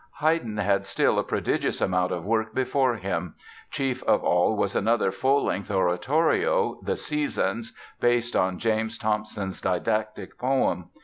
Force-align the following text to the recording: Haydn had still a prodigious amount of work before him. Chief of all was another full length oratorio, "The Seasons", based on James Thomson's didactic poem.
Haydn 0.15 0.57
had 0.57 0.87
still 0.87 1.19
a 1.19 1.23
prodigious 1.23 1.79
amount 1.79 2.11
of 2.11 2.25
work 2.25 2.55
before 2.55 2.95
him. 2.95 3.35
Chief 3.69 4.01
of 4.05 4.23
all 4.23 4.57
was 4.57 4.75
another 4.75 5.11
full 5.11 5.45
length 5.45 5.69
oratorio, 5.69 6.79
"The 6.81 6.97
Seasons", 6.97 7.71
based 7.99 8.35
on 8.35 8.57
James 8.57 8.97
Thomson's 8.97 9.61
didactic 9.61 10.39
poem. 10.39 10.89